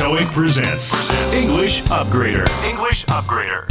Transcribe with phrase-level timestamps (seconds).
[0.00, 0.94] TOEIC presents
[1.34, 2.44] English Upgrader.
[2.66, 3.66] English Upgrader.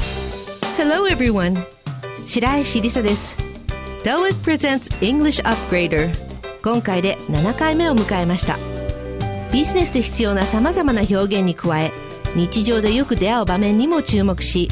[0.78, 1.58] Hello everyone
[2.28, 3.36] 白石りさです
[4.04, 6.12] TOEIC presents English Upgrader
[6.64, 8.58] 今回で7回目を迎えました
[9.52, 11.92] ビジネスで必要な様々な表現に加え
[12.36, 14.70] 日常でよく出会う場面にも注目し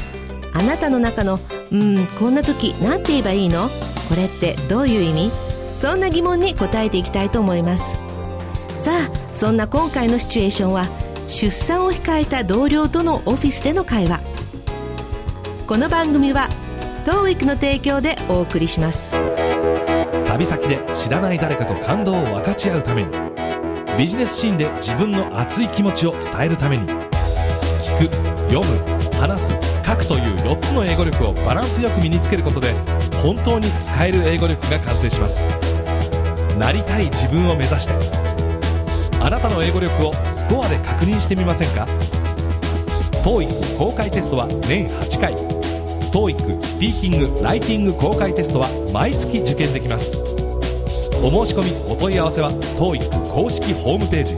[0.54, 1.40] あなたの中の
[1.72, 3.68] 「うんこんな時何て言えばいいの？
[4.08, 5.30] これってどういう意味?」
[5.74, 7.96] そんな疑問に答えていきたいと思います
[8.76, 10.86] さあそんな今回のシチュエーションは
[11.28, 14.20] 出産を控えた同僚とのオフィスでの会話。
[15.66, 16.48] この番組は
[17.04, 19.14] TOEIC の提供でお送りします。
[20.26, 23.10] 旅先で知らない誰かと感動を分かち合うために
[23.98, 28.14] ビジネスシーンで自分の熱い気持ちを伝えるために聞く
[28.50, 29.52] 読む話す
[29.84, 32.72] 書くという4つの英語力をバランスよく身につけることで
[33.22, 35.46] 本当に使える英語力が完成します。
[36.58, 38.27] なりたい自分を目指して
[39.20, 41.86] あなたの英語力をスコアで確認してみませんか
[43.24, 45.34] ？TOEIC 公開テストは年8回。
[46.12, 50.16] TOEIC スピーキング・ライティング公開テストは毎月受験できます。
[51.22, 54.36] お申し込みお問い合わせは TOEIC 公式ホームページ。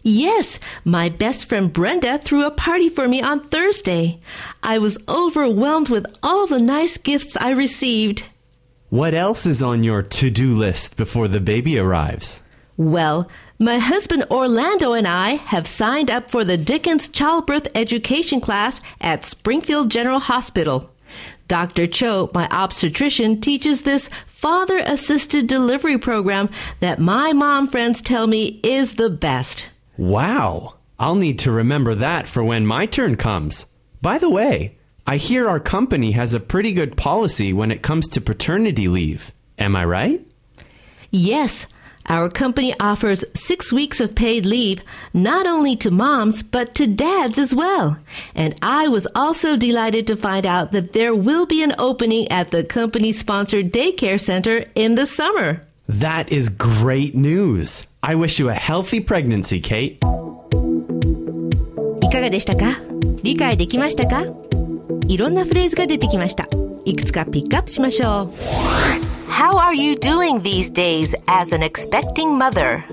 [0.03, 4.21] Yes, my best friend Brenda threw a party for me on Thursday.
[4.63, 8.23] I was overwhelmed with all the nice gifts I received.
[8.87, 12.41] What else is on your to do list before the baby arrives?
[12.79, 13.27] Well,
[13.59, 19.25] my husband Orlando and I have signed up for the Dickens Childbirth Education class at
[19.25, 20.89] Springfield General Hospital.
[21.49, 21.87] Dr.
[21.87, 26.47] Cho, my obstetrician, teaches this father assisted delivery program
[26.79, 29.69] that my mom friends tell me is the best.
[29.97, 30.75] Wow.
[30.97, 33.65] I'll need to remember that for when my turn comes.
[34.01, 38.07] By the way, I hear our company has a pretty good policy when it comes
[38.07, 39.33] to paternity leave.
[39.57, 40.25] Am I right?
[41.11, 41.65] Yes,
[42.06, 44.82] our company offers six weeks of paid leave
[45.14, 47.98] not only to moms, but to dads as well.
[48.34, 52.50] And I was also delighted to find out that there will be an opening at
[52.50, 55.62] the company sponsored daycare center in the summer.
[55.88, 57.86] That is great news.
[58.02, 59.98] I wish you a healthy pregnancy, Kate.
[62.02, 62.66] いかがでしたか
[63.22, 64.24] 理解できましたか
[65.08, 66.46] いろんなフレーズが出てきました。
[66.84, 68.30] いくつかピックアップしましょ
[69.07, 69.07] う。
[69.29, 72.83] How are you doing these days as an expecting mother?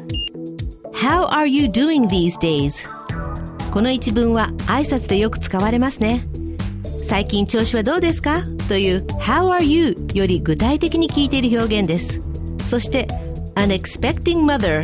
[0.95, 2.87] How are you doing these days?
[3.73, 6.23] この一文は挨拶でよく使われますね。
[6.85, 12.21] 最近調子はどうですかという How are you より具体的に聞いている表現です。
[12.65, 13.09] そして
[13.55, 14.83] An expecting mother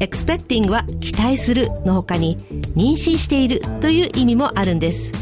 [0.00, 2.36] expecting は期待するの他に
[2.74, 5.12] 妊娠しているという意味もあるんです。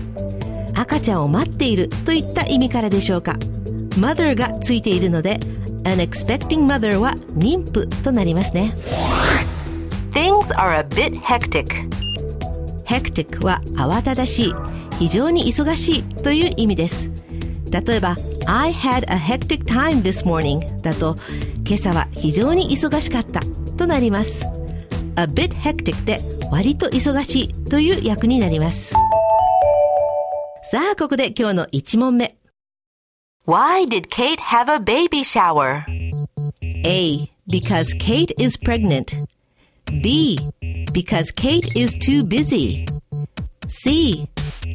[0.75, 3.37] 赤ちゃんを待っているといった意味からでしょうか
[3.99, 5.39] mother がついているので
[5.85, 8.75] an expecting mother は妊婦となりますね
[10.13, 11.67] Things are a bit hectic
[12.85, 14.53] hectic は慌ただしい
[14.99, 17.11] 非常に忙しいという意味です
[17.71, 18.17] 例えば
[18.47, 21.17] I had a hectic time this morning だと
[21.67, 23.41] 今朝は非常に忙しかった
[23.77, 24.47] となります
[25.17, 26.19] a bit hectic で
[26.51, 28.95] 割と忙しいという訳になります
[30.71, 32.38] さあ、ここで今日の1問目。
[33.49, 35.87] Why did Kate have a baby shower?
[36.85, 37.31] A.
[37.49, 39.15] Because Kate is pregnant.
[40.03, 40.39] B.
[40.93, 42.85] Because Kate is too busy.
[43.67, 44.29] C.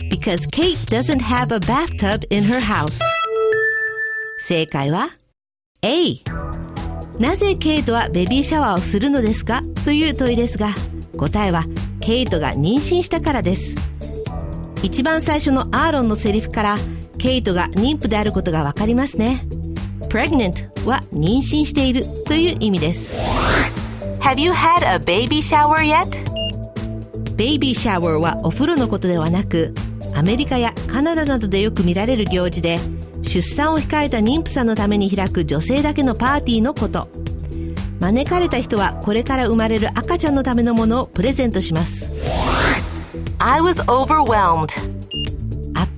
[0.10, 3.00] Because Kate doesn't have a bathtub in her house.
[4.40, 5.10] 正解は
[5.84, 6.24] A。
[7.20, 10.70] なぜケイトはベビーシャワーをするのですかという問いですが、
[11.20, 11.66] 答えは
[12.02, 13.76] ケイトが妊娠したからです。
[14.82, 16.78] 一番最初のアーロンのセリフから
[17.24, 19.40] ケイトが妊婦であることがわかりますね。
[20.10, 23.16] Pregnant は妊娠しているという意味です。
[24.20, 26.04] Have you had a baby shower yet?
[27.38, 29.74] ベイビーシャワーはお風呂のことではなく
[30.18, 32.78] アメリカやカナダなどでよく見られる行事で
[33.22, 37.08] 出産を控えた妊婦さんのために開く女性だけのパーティーのこと。
[38.02, 42.22] 招かれた人はこれから生まれる赤ちゃんのためのものをプレゼントします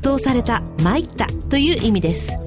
[0.05, 2.37] 倒された参ったという意味です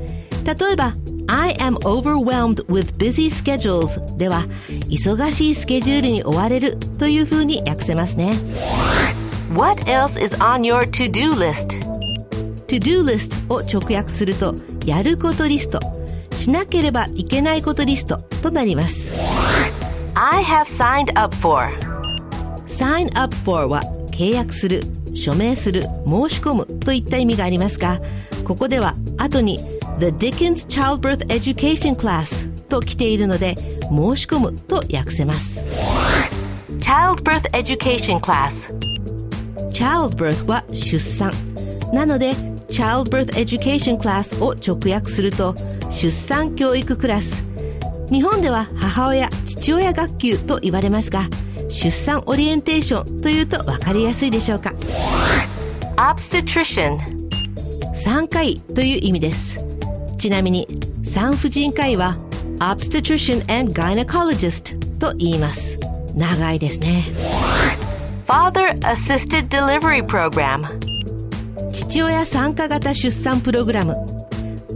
[0.44, 0.94] 例えば
[1.26, 4.42] I am overwhelmed with busy schedules では
[4.88, 8.32] 忙しいスケジュールに追われるというふうに訳せますね
[9.54, 11.76] What else is on your to-do list?
[12.68, 14.54] to-do list を直訳すると
[14.86, 15.80] やることリスト
[16.30, 19.14] しなければいけないことリストとなります
[20.14, 21.68] I have signed up for
[22.66, 23.82] sign up for は
[24.12, 24.80] 契約する
[25.18, 25.88] 署名する申
[26.28, 28.00] し込むといった意味がありますが
[28.44, 29.58] ここでは後に
[29.98, 35.66] The Dickens Childbirth Education Class と来ているので申し込むと訳せます
[36.78, 38.72] Childbirth Education Class
[39.72, 41.32] Childbirth は出産
[41.92, 42.32] なので
[42.68, 45.54] Childbirth Education Class を直訳すると
[45.90, 47.48] 出産教育クラス
[48.10, 51.22] 日本では母親父親学級と言われますが
[51.68, 54.72] 出産オリエンテーションというと分かりやすいでしょうか
[55.96, 56.98] ？Obstetrician
[57.94, 59.64] 産科医という意味です。
[60.18, 60.66] ちなみに
[61.04, 62.16] 産婦人科医は
[62.58, 65.78] Obstetrician and Gynecologist と言います。
[66.14, 67.02] 長いですね。
[68.26, 70.66] Father Assisted Delivery Program
[71.72, 73.94] 父親参加型出産プログラム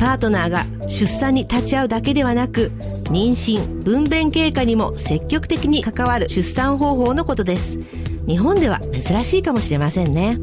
[0.02, 2.72] パートナーが出産に立ち会うだけではなく
[3.12, 7.78] 妊娠分娩経過にも積極的に関わる出産方法のことです。
[8.26, 10.38] 日本では珍しいかもしれませんね。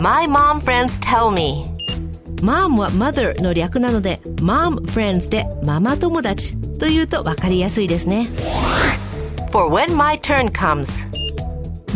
[0.00, 1.64] My mom friends tell me.
[2.42, 8.26] mom は mother の略なので mom friends でママ友達というと分かりやすいですね。
[9.52, 10.88] For when my turn comes.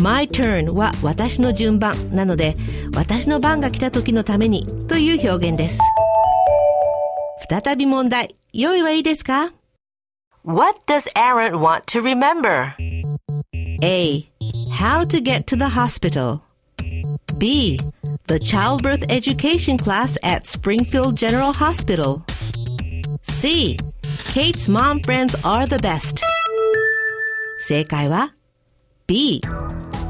[0.01, 2.55] My turn は私の順番なので
[2.95, 5.81] 私の番が来た時のためにという表現です
[7.48, 9.52] 再び問題用意はいいですか
[10.44, 12.74] What does Aaron want to remember?
[13.82, 14.28] A.
[14.72, 16.42] How to get to the hospital.
[17.38, 17.78] B.
[18.26, 22.22] The childbirth education class at Springfield General Hospital.
[23.22, 23.76] C.
[24.32, 26.22] Kate's mom friends are the best.
[27.58, 28.34] 正解は
[29.06, 29.40] B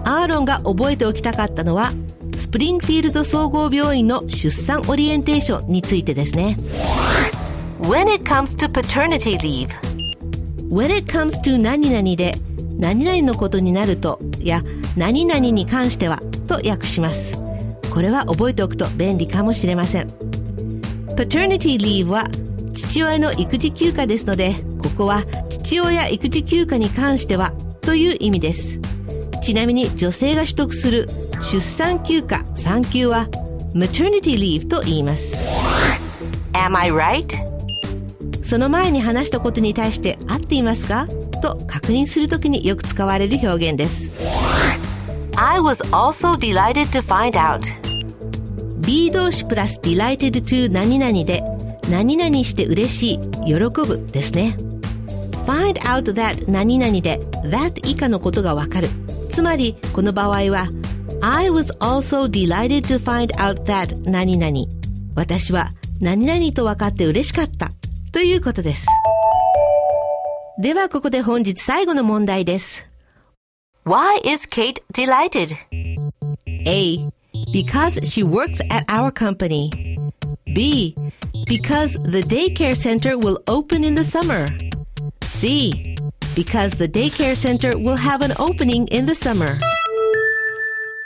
[0.04, 1.90] アーロンが覚えておきたかったのは
[2.39, 6.55] スプリングフィールド総合病院の出産オリエンテーションについてですね。
[7.81, 9.67] When it comes to paternity leave.
[10.69, 12.33] When it comes to 何々で
[12.77, 14.63] 何々のことになるとや
[14.95, 17.35] 何々に関してはと訳します。
[17.93, 20.07] これは覚えておくと便利かもしれません。
[21.17, 22.23] Paternity leave は
[22.73, 27.51] 父親の育児休暇ですのでここは父親育児休暇に関しては
[27.81, 28.79] という意味です
[29.49, 31.07] ちなみに女性が取得する
[31.41, 33.25] 出産休暇産休は
[33.73, 35.43] maternity leave と言います。
[36.53, 37.25] Am I right?
[38.43, 41.07] その前に話したことに対して合っていますか？
[41.41, 44.11] と確認するときによく使われる表現です。
[45.35, 47.61] I was also delighted to find out.
[48.85, 51.41] B 動詞プラス delighted to 何々で
[51.89, 54.55] 何々して嬉しい喜ぶですね。
[55.47, 58.87] Find out that 何々で that 以下のことがわかる
[59.38, 60.68] つまりこの場合は
[61.22, 64.56] I was also delighted to find out that 何々
[65.14, 65.70] 私は
[66.00, 67.70] 何々と分かって嬉しかった
[68.12, 68.86] ということです
[70.60, 72.88] ではここで本日最後の問題です
[73.84, 75.58] Why is Kate delighted?
[76.46, 77.10] A.
[77.52, 79.70] Because she works at our company.
[80.54, 80.94] B.
[81.46, 84.46] Because the daycare center will open in the summer.
[85.22, 85.87] C.
[86.39, 89.59] Because the daycare center will have an opening in the summer.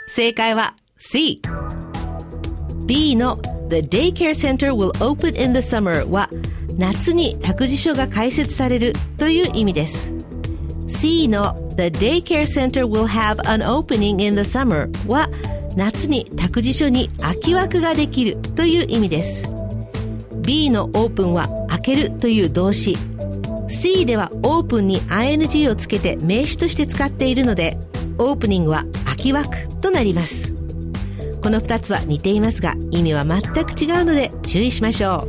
[0.06, 1.42] 正解は C。
[2.86, 6.30] B の The daycare center will open in the summer は
[6.78, 10.14] 夏に託児所が開設されるという意味です。
[10.86, 15.28] C の The daycare center will have an opening in the summer は
[15.76, 19.52] 夏に託児所に空き枠ができるという意味です。
[20.42, 22.96] B のオープンは開けるという動詞
[23.68, 27.76] C ではオープンに ing をつけて名詞として使っているので
[28.18, 30.54] オープニングは空き枠となります。
[31.42, 35.28] この2つは似ていますが意味は全く違うので注意しましょう。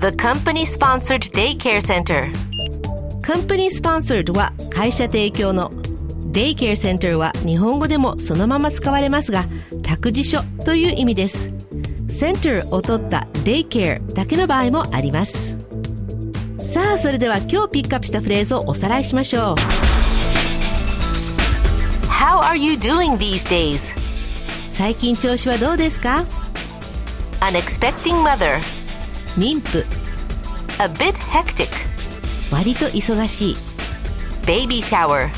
[0.00, 2.30] The company sponsored daycare center.
[3.22, 5.70] Company sponsored は会社提供の。
[6.32, 9.44] Daycare Center は日本語でもそのまま使われますが
[9.84, 11.54] 託児所という意味です。
[12.08, 15.63] Center を取った Daycare だけの場合もあります
[16.74, 19.54] さあそれでは今日ピックアップしたフレーズをおさらいしましょう
[22.08, 23.96] How are you doing these days?
[24.72, 26.24] 最近調子はどうですか
[27.42, 28.58] Unexpecting mother
[29.38, 29.84] 妊婦
[30.82, 31.68] A bit hectic
[32.50, 33.56] 割と忙しい
[34.44, 35.28] Baby shower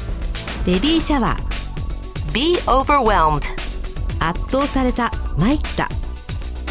[0.64, 3.42] ベビーシャワー Be overwhelmed
[4.20, 5.90] 圧倒された参った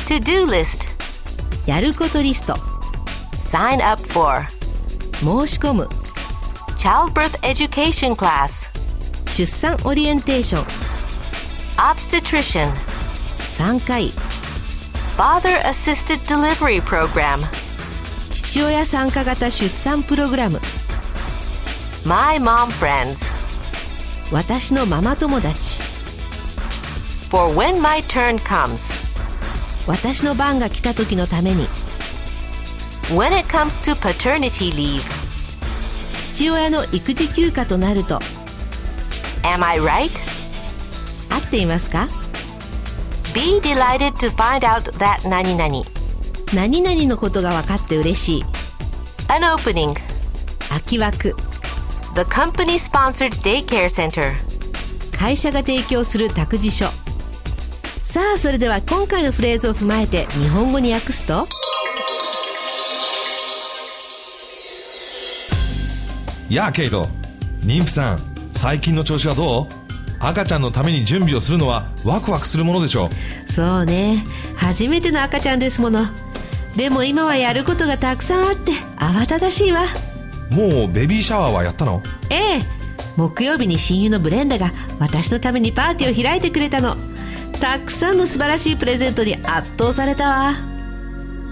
[0.08, 0.88] To do list
[1.70, 2.56] やることリスト
[3.48, 4.55] Sign up for
[5.20, 5.90] 申し込む
[6.78, 8.70] Childbirth Education Class
[9.32, 10.66] 出産オリエンテーション
[11.78, 12.72] obstetrician
[13.58, 14.14] 3回
[15.18, 17.42] father assisted delivery program
[18.30, 20.60] 父親参加型出産プログラム
[22.06, 23.26] my mom friends
[24.32, 25.82] 私のママ友達
[27.30, 28.94] for when my turn comes
[29.88, 31.68] 私の番が来た時のために
[33.14, 35.04] when it comes to paternity leave
[36.34, 38.20] 父親の育児休暇となると
[39.44, 40.12] am I right?
[41.30, 42.08] 合っていますか
[43.36, 45.84] be delighted to find out that 何々
[46.56, 48.44] 何々のことが分かって嬉しい
[49.28, 49.94] an opening
[50.70, 51.36] 空き枠
[52.16, 54.32] the company sponsored daycare center
[55.16, 56.88] 会社が提供する託児所
[58.04, 61.48] さあそれでは今回のフレーズを踏まえて日本語に訳すと
[66.50, 67.08] やあケイト。
[67.62, 68.20] 妊婦さん
[68.54, 69.68] 最近の調子はどう？
[70.20, 73.10] 赤ちゃんのために準備をするのはワクワクするものでしょ
[73.48, 73.52] う。
[73.52, 74.24] そうね。
[74.56, 76.06] 初めての赤ちゃんですもの。
[76.76, 79.82] でも今はやることがたくさんあって慌ただしいわ。
[80.52, 82.02] もうベビーシャワーはやったの？
[82.30, 82.62] ええ。
[83.18, 86.96] 木曜日に親友のブレンダが私のためにパーティーを開いてくれたの。
[87.60, 90.54] たくさんの素晴らしいプレゼントに圧倒されたわ。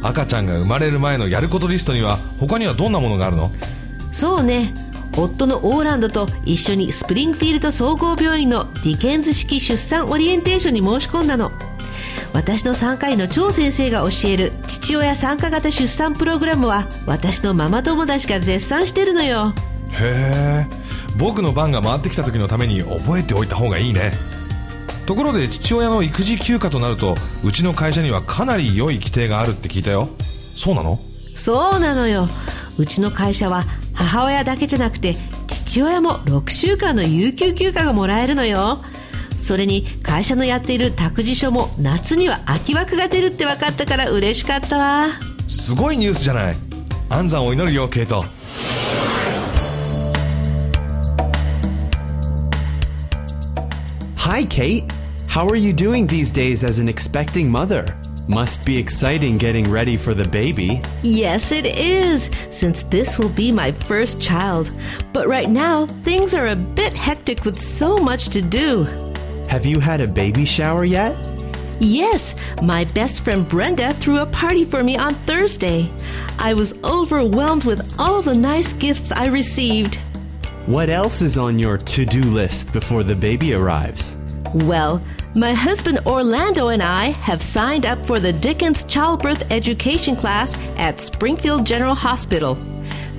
[0.03, 3.49] 赤ちゃんが生まれる前のやることリストには他にはどんなものがあるの？
[4.13, 4.73] そうね。
[5.17, 11.51] 夫のオーランドと一緒にスプリングフィールド総合病院のディケンズ式出産オリエンテーションに申し込んだの。
[12.33, 19.53] 私の3回の超先生が教える父親参加型出産プログラムは私のママ友達が絶賛してるのよ。
[19.91, 20.67] へえ。
[21.19, 24.11] 僕の番が回ってきた時のために覚えておいた方がいいね。
[25.05, 27.15] ところで父親の育児休暇となると
[27.45, 30.09] うちの会社にはかなり良い規定があるって聞いたよ。
[30.55, 30.97] そうなの？
[31.35, 32.27] そうなのよ。
[32.79, 33.63] うちの会社は
[34.03, 35.15] 母親だけじゃなくて
[35.47, 38.79] 父親も6週間の有給休暇がもらえるのよ
[39.37, 45.07] それに会社のやっている託児所も夏には空き枠が出るって分かったから嬉しかったわ
[45.47, 46.55] すごいニュースじゃない
[47.09, 48.23] 安産を祈るよケイト
[54.25, 54.85] Hi, Kate.
[55.27, 57.85] How are you doing these days as an expecting mother?
[58.29, 60.81] Must be exciting getting ready for the baby.
[61.01, 64.71] Yes, it is, since this will be my first child.
[65.11, 68.85] But right now, things are a bit hectic with so much to do.
[69.49, 71.17] Have you had a baby shower yet?
[71.81, 75.91] Yes, my best friend Brenda threw a party for me on Thursday.
[76.39, 79.95] I was overwhelmed with all the nice gifts I received.
[80.65, 84.15] What else is on your to do list before the baby arrives?
[84.53, 85.03] Well,
[85.35, 90.99] my husband Orlando and I have signed up for the Dickens Childbirth Education class at
[90.99, 92.57] Springfield General Hospital.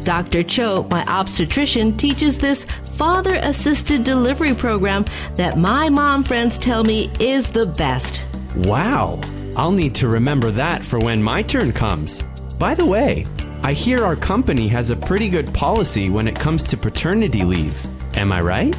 [0.05, 0.43] Dr.
[0.43, 5.05] Cho, my obstetrician, teaches this father assisted delivery program
[5.35, 8.25] that my mom friends tell me is the best.
[8.59, 9.21] Wow!
[9.57, 12.23] I'll need to remember that for when my turn comes.
[12.59, 13.27] By the way,
[13.63, 17.75] I hear our company has a pretty good policy when it comes to paternity leave.
[18.17, 18.77] Am I right?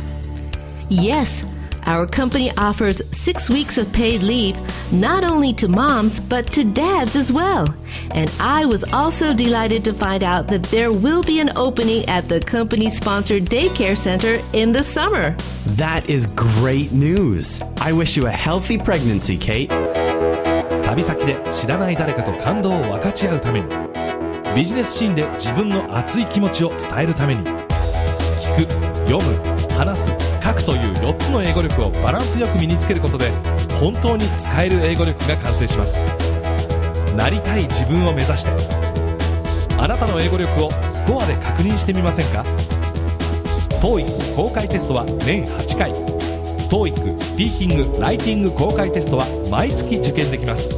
[0.90, 1.44] Yes,
[1.87, 4.57] our company offers six weeks of paid leave
[4.93, 7.67] not only to moms but to dads as well.
[8.15, 12.29] And I was also delighted to find out that there will be an opening at
[12.29, 15.37] the company sponsored daycare center in the summer.
[15.67, 17.63] That is great news.
[17.81, 19.71] I wish you a healthy pregnancy, Kate.
[20.91, 23.69] 旅先で知らない誰かと感動を分かち合うために
[24.57, 28.73] ビジネスシーンで自分の熱い気持ちを伝えるために聞く
[29.09, 29.37] 読む
[29.77, 30.11] 話す
[30.46, 33.32] 書くという4つの英語力をバランスよく身につけることで
[33.82, 36.06] 本当に使える英語力が完成します。
[37.18, 38.52] なりたい自分を目指して。
[39.80, 42.44] あなたの英語力をスコアで確認してみませんか
[43.82, 45.92] ？TOEIC 公開テストは年8回。
[46.70, 50.76] TOEIC スピーキング・ライティング公開テストは毎月受験できます。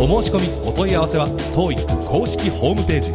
[0.00, 3.12] お申し込みお問い合わせは TOEIC 公式ホームページ。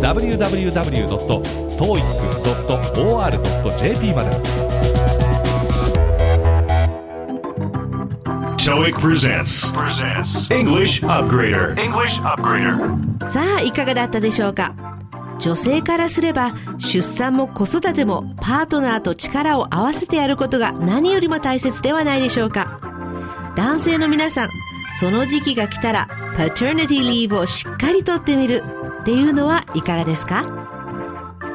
[0.00, 1.69] www.
[1.80, 4.30] www.toeic.or.jp まで
[8.58, 9.72] TOEIC presents.
[9.72, 10.50] Presents.
[10.54, 11.74] English Upgrader.
[11.76, 13.26] English Upgrader.
[13.26, 14.74] さあいかがだったでしょうか？
[15.38, 22.78] 女性からすれば出産も子育てもパートナーと力を合わせてやることが何よりも大切ではないでしょうか？
[23.56, 24.50] 男性の皆さん
[24.98, 28.62] その時期が来たらパターニティリーブをしっかりとってみる
[29.00, 30.59] っていうのはいかがですか？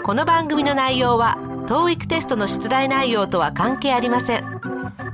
[0.06, 1.36] この番組の内容は
[1.66, 4.62] TOEIC テストの出題内容とは関係ありません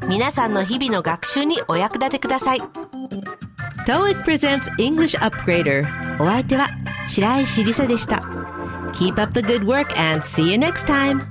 [0.09, 2.59] 皆さんの日々の学習にお役立てください
[3.87, 5.85] TOEIC presents English Upgrader
[6.21, 6.67] お相手は
[7.07, 8.17] 白石りさでした
[8.91, 11.21] Keep up the good work and see you next time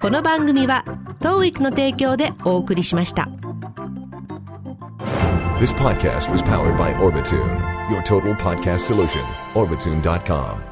[0.00, 0.86] この番組は
[1.20, 3.28] TOEIC の提供でお送りしました
[5.58, 9.20] This podcast was powered by Orbitune, your total podcast solution.
[9.52, 10.69] Orbitune.com.